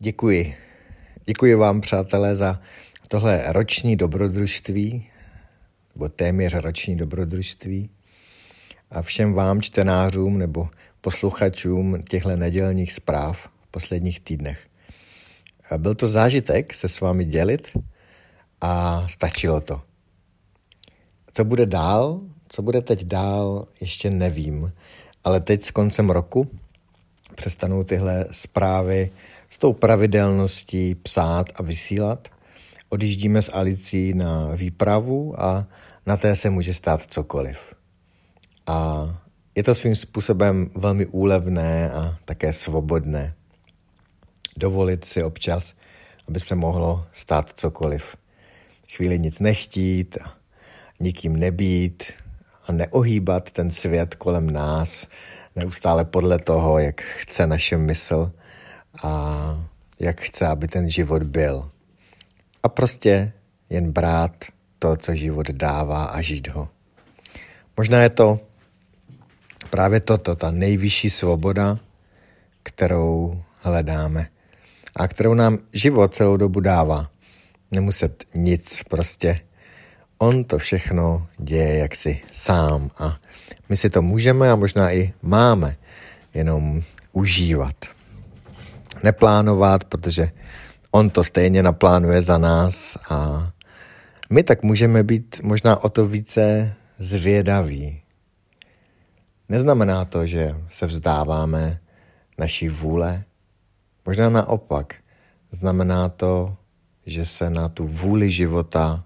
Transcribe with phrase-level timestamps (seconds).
[0.00, 0.54] Děkuji.
[1.26, 2.60] Děkuji vám, přátelé, za
[3.08, 5.06] tohle roční dobrodružství,
[5.94, 7.90] nebo téměř roční dobrodružství.
[8.90, 10.68] A všem vám, čtenářům nebo
[11.00, 14.66] posluchačům těchto nedělních zpráv v posledních týdnech.
[15.76, 17.68] Byl to zážitek se s vámi dělit
[18.60, 19.82] a stačilo to.
[21.32, 24.72] Co bude dál, co bude teď dál, ještě nevím,
[25.24, 26.50] ale teď s koncem roku
[27.34, 29.10] přestanou tyhle zprávy
[29.50, 32.28] s tou pravidelností psát a vysílat.
[32.88, 35.66] Odjíždíme s Alicí na výpravu a
[36.06, 37.58] na té se může stát cokoliv.
[38.66, 39.08] A
[39.54, 43.34] je to svým způsobem velmi úlevné a také svobodné.
[44.56, 45.74] Dovolit si občas,
[46.28, 48.16] aby se mohlo stát cokoliv.
[48.96, 50.18] Chvíli nic nechtít
[51.00, 52.02] nikým nebýt
[52.66, 55.08] a neohýbat ten svět kolem nás
[55.56, 58.32] neustále podle toho, jak chce naše mysl
[59.02, 59.54] a
[60.00, 61.70] jak chce, aby ten život byl.
[62.62, 63.32] A prostě
[63.70, 64.44] jen brát
[64.78, 66.68] to, co život dává a žít ho.
[67.76, 68.40] Možná je to
[69.70, 71.76] právě toto, ta nejvyšší svoboda,
[72.62, 74.28] kterou hledáme
[74.96, 77.10] a kterou nám život celou dobu dává.
[77.70, 79.40] Nemuset nic prostě.
[80.18, 83.16] On to všechno děje jaksi sám a
[83.68, 85.76] my si to můžeme a možná i máme
[86.34, 87.97] jenom užívat
[89.02, 90.30] neplánovat, protože
[90.90, 93.50] on to stejně naplánuje za nás a
[94.30, 98.00] my tak můžeme být možná o to více zvědaví.
[99.48, 101.80] Neznamená to, že se vzdáváme
[102.38, 103.24] naší vůle.
[104.06, 104.94] Možná naopak.
[105.50, 106.56] Znamená to,
[107.06, 108.98] že se na tu vůli života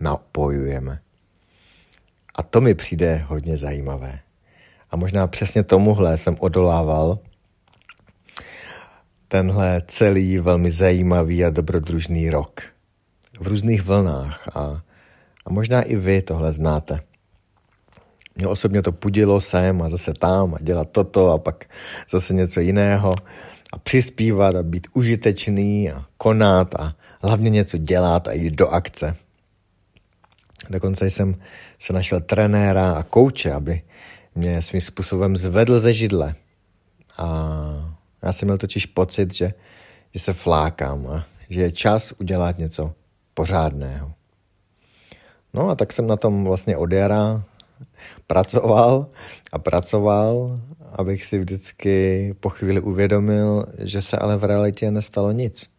[0.00, 1.00] napojujeme.
[2.34, 4.18] A to mi přijde hodně zajímavé.
[4.90, 7.18] A možná přesně tomuhle jsem odolával
[9.32, 12.62] tenhle celý velmi zajímavý a dobrodružný rok.
[13.40, 14.82] V různých vlnách a,
[15.46, 17.00] a možná i vy tohle znáte.
[18.36, 21.64] Mě osobně to pudilo sem a zase tam a dělat toto a pak
[22.10, 23.14] zase něco jiného
[23.72, 29.16] a přispívat a být užitečný a konat a hlavně něco dělat a jít do akce.
[30.70, 31.34] Dokonce jsem
[31.78, 33.82] se našel trenéra a kouče, aby
[34.34, 36.34] mě svým způsobem zvedl ze židle.
[37.18, 37.61] A
[38.22, 39.54] já jsem měl totiž pocit, že,
[40.14, 42.94] že se flákám a že je čas udělat něco
[43.34, 44.12] pořádného.
[45.54, 47.44] No a tak jsem na tom vlastně od jara
[48.26, 49.06] pracoval
[49.52, 50.60] a pracoval,
[50.92, 55.70] abych si vždycky po chvíli uvědomil, že se ale v realitě nestalo nic.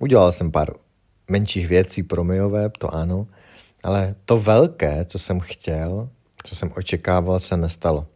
[0.00, 0.72] Udělal jsem pár
[1.30, 3.26] menších věcí pro web, to ano,
[3.82, 6.08] ale to velké, co jsem chtěl,
[6.44, 8.06] co jsem očekával, se nestalo.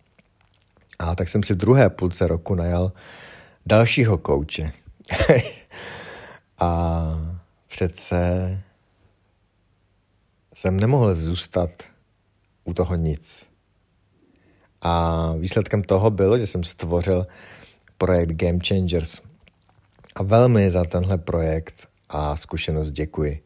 [1.03, 2.93] A tak jsem si druhé půlce roku najal
[3.67, 4.73] dalšího kouče.
[6.59, 7.03] a
[7.69, 8.19] přece
[10.55, 11.71] jsem nemohl zůstat
[12.65, 13.47] u toho nic.
[14.83, 17.27] A výsledkem toho bylo, že jsem stvořil
[17.99, 19.21] projekt Game Changers.
[20.15, 23.43] A velmi za tenhle projekt a zkušenost děkuji.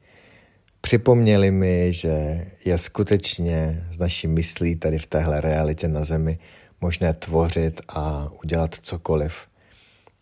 [0.81, 6.39] Připomněli mi, že je skutečně z naší myslí tady v téhle realitě na Zemi
[6.81, 9.49] možné tvořit a udělat cokoliv.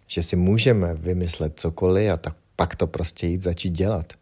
[0.06, 4.12] Že si můžeme vymyslet cokoliv a tak pak to prostě jít začít dělat.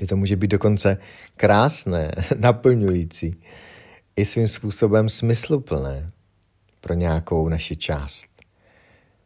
[0.00, 0.98] Že to může být dokonce
[1.36, 3.40] krásné, naplňující,
[4.16, 6.06] i svým způsobem smysluplné
[6.80, 8.26] pro nějakou naši část.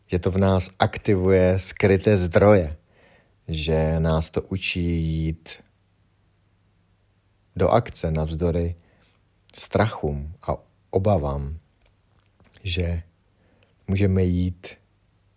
[0.06, 2.76] Že to v nás aktivuje skryté zdroje,
[3.48, 5.48] že nás to učí jít
[7.56, 8.74] do akce navzdory
[9.54, 10.56] strachům a
[10.90, 11.58] obavám
[12.64, 13.02] že
[13.88, 14.66] můžeme jít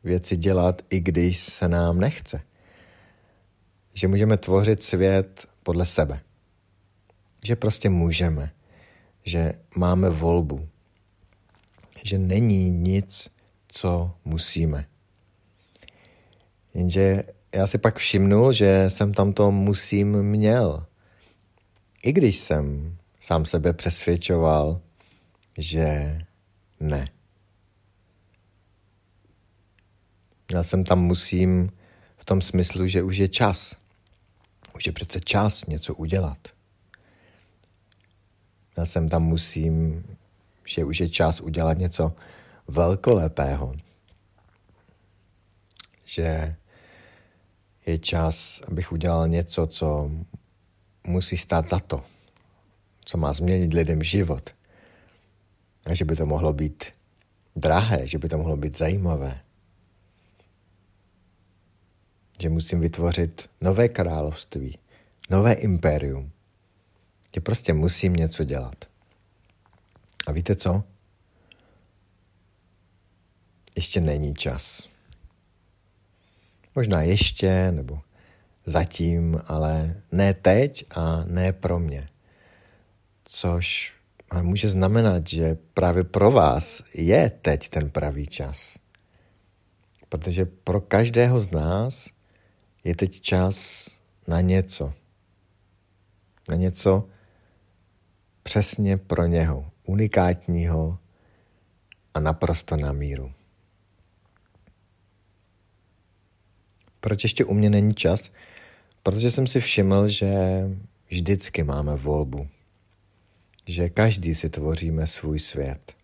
[0.03, 2.41] věci dělat, i když se nám nechce.
[3.93, 6.19] Že můžeme tvořit svět podle sebe.
[7.45, 8.51] Že prostě můžeme.
[9.23, 10.67] Že máme volbu.
[12.03, 13.29] Že není nic,
[13.67, 14.87] co musíme.
[16.73, 17.23] Jenže
[17.55, 20.85] já si pak všimnul, že jsem tam to musím měl.
[22.03, 24.81] I když jsem sám sebe přesvědčoval,
[25.57, 26.19] že
[26.79, 27.16] ne.
[30.51, 31.71] Já jsem tam musím
[32.17, 33.75] v tom smyslu, že už je čas.
[34.75, 36.37] Už je přece čas něco udělat.
[38.77, 40.03] Já jsem tam musím,
[40.65, 42.13] že už je čas udělat něco
[42.67, 43.75] velkolepého.
[46.05, 46.55] Že
[47.85, 50.11] je čas, abych udělal něco, co
[51.07, 52.03] musí stát za to,
[53.05, 54.49] co má změnit lidem život.
[55.85, 56.83] A že by to mohlo být
[57.55, 59.41] drahé, že by to mohlo být zajímavé.
[62.41, 64.79] Že musím vytvořit nové království,
[65.29, 66.31] nové impérium,
[67.35, 68.85] že prostě musím něco dělat.
[70.27, 70.83] A víte co?
[73.75, 74.89] Ještě není čas.
[76.75, 77.99] Možná ještě, nebo
[78.65, 82.07] zatím, ale ne teď a ne pro mě.
[83.23, 83.93] Což
[84.41, 88.79] může znamenat, že právě pro vás je teď ten pravý čas.
[90.09, 92.09] Protože pro každého z nás
[92.87, 93.87] je teď čas
[94.27, 94.93] na něco.
[96.49, 97.09] Na něco
[98.43, 100.99] přesně pro něho, unikátního
[102.13, 103.33] a naprosto na míru.
[106.99, 108.31] Proč ještě u mě není čas?
[109.03, 110.29] Protože jsem si všiml, že
[111.09, 112.47] vždycky máme volbu.
[113.65, 115.95] Že každý si tvoříme svůj svět.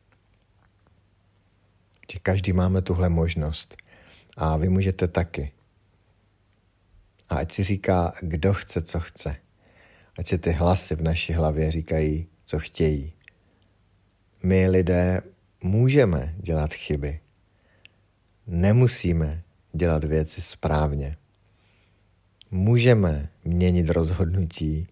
[2.11, 3.77] Že každý máme tuhle možnost.
[4.37, 5.52] A vy můžete taky.
[7.29, 9.35] A ať si říká, kdo chce, co chce.
[10.17, 13.13] Ať si ty hlasy v naší hlavě říkají, co chtějí.
[14.43, 15.21] My lidé
[15.63, 17.19] můžeme dělat chyby.
[18.47, 19.43] Nemusíme
[19.73, 21.17] dělat věci správně.
[22.51, 24.87] Můžeme měnit rozhodnutí.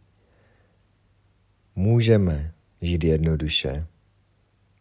[1.75, 3.87] Můžeme žít jednoduše.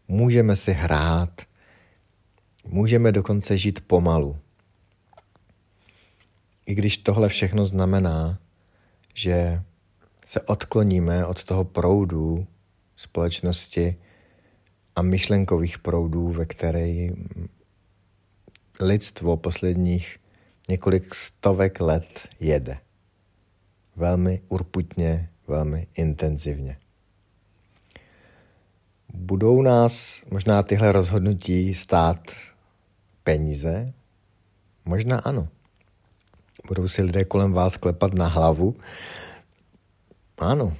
[0.08, 1.40] Můžeme si hrát.
[2.66, 4.38] Můžeme dokonce žít pomalu.
[6.70, 8.38] I když tohle všechno znamená,
[9.14, 9.62] že
[10.26, 12.46] se odkloníme od toho proudu
[12.96, 13.96] společnosti
[14.96, 17.08] a myšlenkových proudů, ve které
[18.80, 20.18] lidstvo posledních
[20.68, 22.78] několik stovek let jede.
[23.96, 26.78] Velmi urputně, velmi intenzivně.
[29.14, 32.30] Budou nás možná tyhle rozhodnutí stát
[33.22, 33.92] peníze?
[34.84, 35.48] Možná ano.
[36.68, 38.76] Budou si lidé kolem vás klepat na hlavu?
[40.38, 40.76] Ano.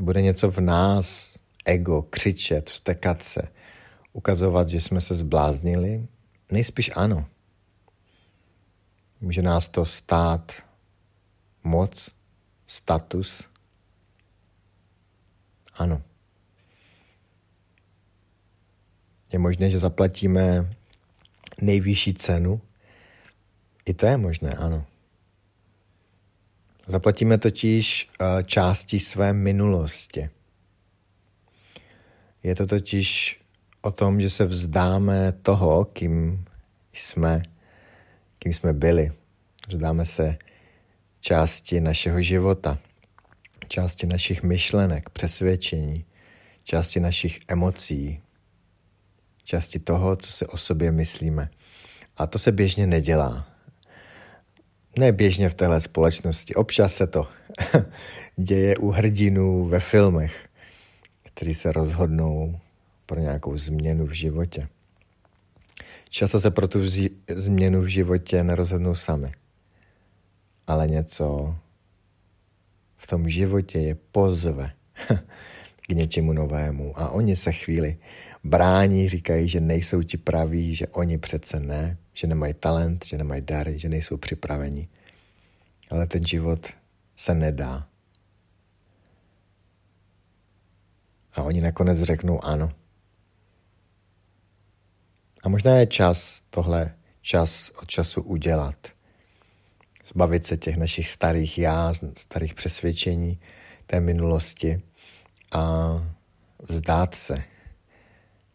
[0.00, 3.42] Bude něco v nás, ego, křičet, vstekat se,
[4.12, 6.08] ukazovat, že jsme se zbláznili?
[6.50, 7.26] Nejspíš ano.
[9.20, 10.52] Může nás to stát
[11.64, 12.10] moc,
[12.66, 13.48] status?
[15.74, 16.02] Ano.
[19.32, 20.74] Je možné, že zaplatíme
[21.60, 22.60] nejvyšší cenu?
[23.86, 24.86] I to je možné, ano.
[26.86, 30.30] Zaplatíme totiž eh, části své minulosti.
[32.42, 33.40] Je to totiž
[33.80, 36.44] o tom, že se vzdáme toho, kým
[36.92, 37.42] jsme,
[38.38, 39.12] kým jsme byli.
[39.68, 40.36] Vzdáme se
[41.20, 42.78] části našeho života,
[43.68, 46.04] části našich myšlenek, přesvědčení,
[46.64, 48.20] části našich emocí,
[49.44, 51.50] části toho, co si o sobě myslíme.
[52.16, 53.51] A to se běžně nedělá.
[54.98, 56.54] Ne běžně v téhle společnosti.
[56.54, 57.28] Občas se to
[58.36, 60.48] děje u hrdinů ve filmech,
[61.34, 62.60] kteří se rozhodnou
[63.06, 64.68] pro nějakou změnu v životě.
[66.10, 66.80] Často se pro tu
[67.28, 69.32] změnu v životě nerozhodnou sami,
[70.66, 71.56] ale něco
[72.96, 74.72] v tom životě je pozve
[75.86, 77.96] k něčemu novému a oni se chvíli
[78.44, 83.42] brání, říkají, že nejsou ti praví, že oni přece ne, že nemají talent, že nemají
[83.42, 84.88] dary, že nejsou připraveni.
[85.90, 86.66] Ale ten život
[87.16, 87.88] se nedá.
[91.34, 92.72] A oni nakonec řeknou ano.
[95.42, 98.86] A možná je čas tohle čas od času udělat.
[100.04, 103.40] Zbavit se těch našich starých já, starých přesvědčení
[103.86, 104.82] té minulosti
[105.52, 105.94] a
[106.68, 107.44] vzdát se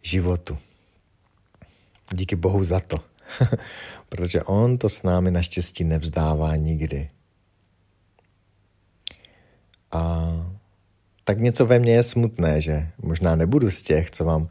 [0.01, 0.57] životu.
[2.13, 3.16] Díky Bohu za to.
[4.09, 7.09] Protože on to s námi naštěstí nevzdává nikdy.
[9.91, 10.31] A
[11.23, 14.49] tak něco ve mně je smutné, že možná nebudu z těch, co vám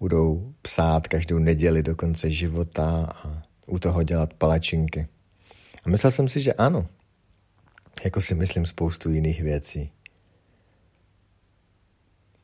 [0.00, 5.08] budou psát každou neděli do konce života a u toho dělat palačinky.
[5.84, 6.86] A myslel jsem si, že ano.
[8.04, 9.90] Jako si myslím spoustu jiných věcí.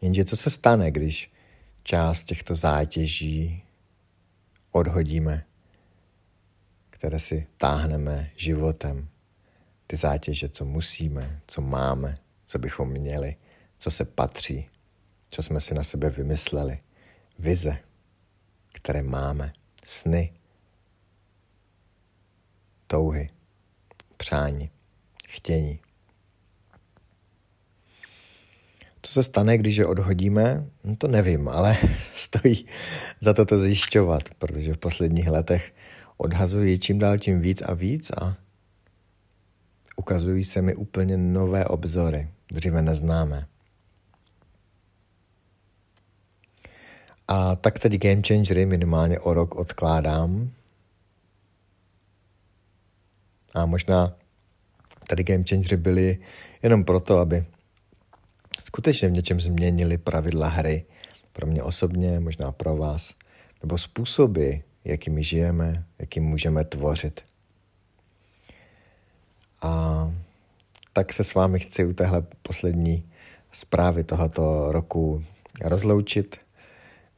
[0.00, 1.32] Jenže co se stane, když
[1.82, 3.62] část těchto zátěží
[4.72, 5.44] odhodíme,
[7.02, 9.08] které si táhneme životem.
[9.86, 13.36] Ty zátěže, co musíme, co máme, co bychom měli,
[13.78, 14.70] co se patří,
[15.28, 16.78] co jsme si na sebe vymysleli,
[17.38, 17.78] vize,
[18.72, 19.52] které máme,
[19.84, 20.32] sny,
[22.86, 23.30] touhy,
[24.16, 24.70] přání,
[25.28, 25.80] chtění.
[29.02, 30.70] Co se stane, když je odhodíme?
[30.84, 31.76] No to nevím, ale
[32.14, 32.66] stojí
[33.20, 35.72] za to to zjišťovat, protože v posledních letech
[36.22, 38.36] odhazuji čím dál tím víc a víc a
[39.96, 43.46] ukazují se mi úplně nové obzory, dříve neznáme.
[47.28, 50.50] A tak teď Game Changery minimálně o rok odkládám.
[53.54, 54.16] A možná
[55.08, 56.18] tady Game Changery byly
[56.62, 57.46] jenom proto, aby
[58.64, 60.84] skutečně v něčem změnili pravidla hry.
[61.32, 63.14] Pro mě osobně, možná pro vás.
[63.62, 64.50] Nebo způsoby,
[64.84, 67.20] jakými žijeme, jakým můžeme tvořit.
[69.62, 70.12] A
[70.92, 73.08] tak se s vámi chci u téhle poslední
[73.52, 75.24] zprávy tohoto roku
[75.64, 76.36] rozloučit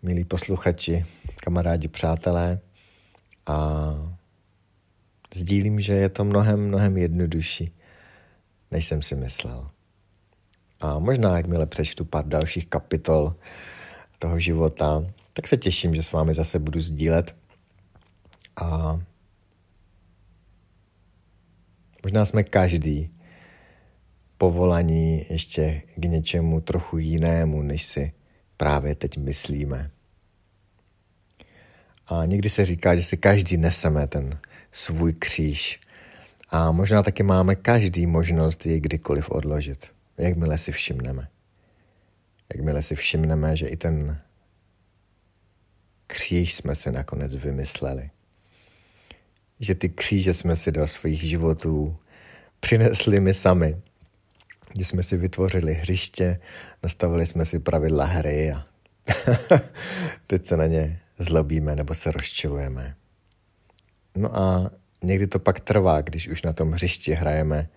[0.03, 1.05] milí posluchači,
[1.37, 2.61] kamarádi, přátelé
[3.47, 3.95] a
[5.35, 7.71] sdílím, že je to mnohem, mnohem jednodušší,
[8.71, 9.71] než jsem si myslel.
[10.81, 13.35] A možná, jakmile přečtu pár dalších kapitol
[14.19, 17.35] toho života, tak se těším, že s vámi zase budu sdílet.
[18.57, 19.01] A
[22.03, 23.11] možná jsme každý
[24.39, 28.13] povolaní ještě k něčemu trochu jinému, než si
[28.57, 29.91] právě teď myslíme.
[32.07, 34.39] A někdy se říká, že si každý neseme ten
[34.73, 35.81] svůj kříž.
[36.51, 39.87] A možná taky máme každý možnost ji kdykoliv odložit,
[40.19, 41.29] jakmile si všimneme.
[42.55, 44.21] Jakmile si všimneme, že i ten
[46.07, 48.11] kříž jsme si nakonec vymysleli.
[49.61, 51.97] Že ty kříže jsme si do svých životů
[52.61, 53.77] přinesli my sami.
[54.79, 56.41] Že jsme si vytvořili hřiště,
[56.83, 58.67] nastavili jsme si pravidla hry a
[60.27, 62.97] teď se na ně zlobíme nebo se rozčilujeme.
[64.17, 64.71] No a
[65.03, 67.69] někdy to pak trvá, když už na tom hřišti hrajeme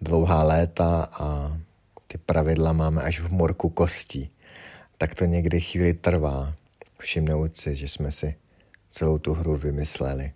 [0.00, 1.58] dlouhá léta a
[2.06, 4.30] ty pravidla máme až v morku kostí.
[4.98, 6.54] Tak to někdy chvíli trvá,
[6.98, 8.34] všimnout si, že jsme si
[8.90, 10.32] celou tu hru vymysleli.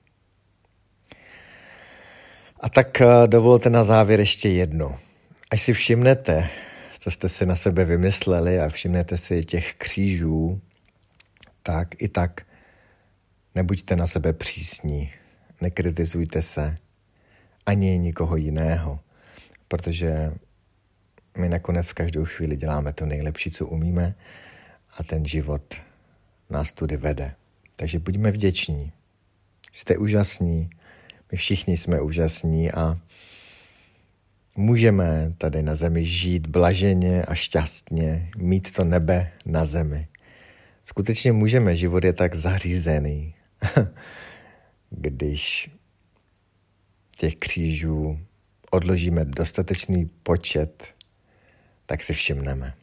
[2.60, 4.98] A tak eh, dovolte na závěr ještě jedno.
[5.50, 6.48] Až si všimnete,
[6.98, 10.60] co jste si na sebe vymysleli a všimnete si těch křížů,
[11.62, 12.40] tak i tak
[13.54, 15.12] nebuďte na sebe přísní,
[15.60, 16.74] nekritizujte se
[17.66, 19.00] ani nikoho jiného,
[19.68, 20.32] protože
[21.38, 24.14] my nakonec v každou chvíli děláme to nejlepší, co umíme
[24.98, 25.74] a ten život
[26.50, 27.34] nás tudy vede.
[27.76, 28.92] Takže buďme vděční.
[29.72, 30.70] Jste úžasní,
[31.32, 32.98] my všichni jsme úžasní a
[34.56, 40.08] můžeme tady na zemi žít blaženě a šťastně, mít to nebe na zemi.
[40.84, 43.34] Skutečně můžeme, život je tak zařízený,
[44.90, 45.70] když
[47.16, 48.18] těch křížů
[48.70, 50.84] odložíme dostatečný počet,
[51.86, 52.74] tak si všimneme.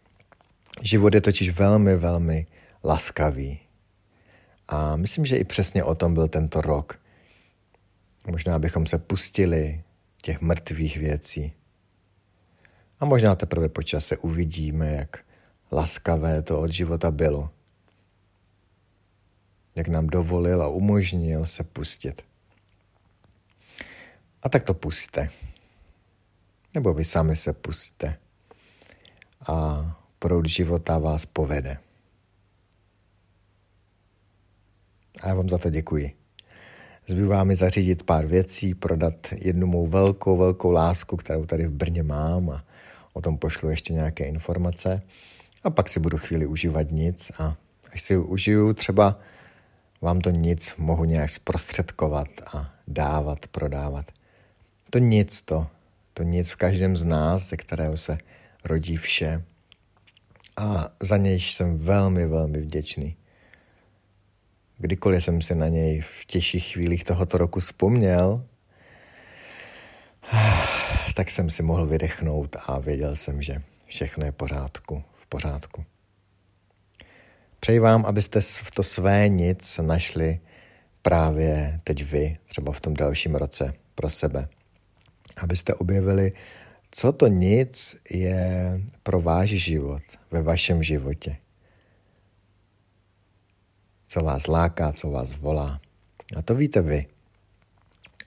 [0.82, 2.46] Život je totiž velmi, velmi
[2.84, 3.60] laskavý.
[4.68, 7.00] A myslím, že i přesně o tom byl tento rok.
[8.28, 9.84] Možná bychom se pustili
[10.22, 11.54] těch mrtvých věcí.
[13.00, 15.26] A možná teprve po čase uvidíme, jak
[15.72, 17.50] laskavé to od života bylo
[19.78, 22.26] jak nám dovolil a umožnil se pustit.
[24.44, 25.30] A tak to puste.
[26.74, 28.18] Nebo vy sami se pustte.
[29.48, 29.86] A
[30.20, 31.78] proud života vás povede.
[35.22, 36.27] A já vám za to děkuji.
[37.10, 42.04] Zbývá mi zařídit pár věcí, prodat jednu mou velkou, velkou lásku, kterou tady v Brně
[42.04, 42.64] mám a
[43.14, 45.02] o tom pošlu ještě nějaké informace.
[45.64, 47.58] A pak si budu chvíli užívat nic a
[47.94, 49.20] až si užiju třeba
[50.02, 54.12] vám to nic mohu nějak zprostředkovat a dávat, prodávat.
[54.90, 55.68] To nic to,
[56.14, 58.18] to nic v každém z nás, ze kterého se
[58.64, 59.44] rodí vše.
[60.58, 63.16] A za něj jsem velmi, velmi vděčný.
[64.78, 68.46] Kdykoliv jsem si na něj v těžších chvílích tohoto roku vzpomněl,
[71.14, 75.86] tak jsem si mohl vydechnout a věděl jsem, že všechno je pořádku, v pořádku.
[77.60, 80.40] Přeji vám, abyste v to své nic našli
[81.02, 84.48] právě teď vy, třeba v tom dalším roce pro sebe.
[85.38, 86.34] Abyste objevili,
[86.92, 91.38] co to nic je pro váš život, ve vašem životě.
[94.08, 95.82] Co vás láká, co vás volá.
[96.38, 97.06] A to víte vy.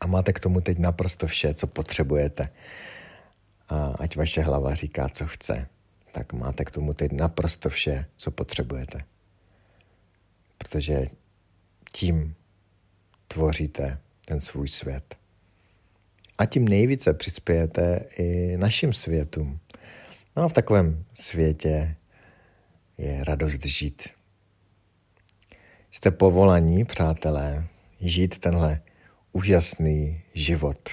[0.00, 2.48] A máte k tomu teď naprosto vše, co potřebujete.
[3.68, 5.66] A ať vaše hlava říká, co chce,
[6.12, 9.02] tak máte k tomu teď naprosto vše, co potřebujete
[10.64, 11.04] protože
[11.92, 12.34] tím
[13.28, 15.16] tvoříte ten svůj svět.
[16.38, 19.60] A tím nejvíce přispějete i našim světům.
[20.36, 21.96] No a v takovém světě
[22.98, 24.08] je radost žít.
[25.90, 27.66] Jste povolaní, přátelé,
[28.00, 28.82] žít tenhle
[29.32, 30.88] úžasný život.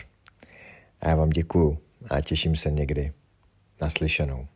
[1.02, 1.78] A já vám děkuju
[2.10, 3.14] a těším se někdy
[3.82, 4.48] naslyšenou.